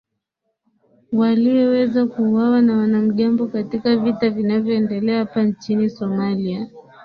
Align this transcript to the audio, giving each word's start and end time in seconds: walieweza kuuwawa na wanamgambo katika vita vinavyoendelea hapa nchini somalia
walieweza 1.13 2.05
kuuwawa 2.05 2.61
na 2.61 2.77
wanamgambo 2.77 3.47
katika 3.47 3.95
vita 3.97 4.29
vinavyoendelea 4.29 5.19
hapa 5.19 5.43
nchini 5.43 5.89
somalia 5.89 6.67